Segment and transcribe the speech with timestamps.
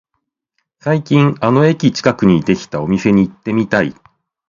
[0.79, 3.93] 最近あの駅近くにできたお店に行ってみたい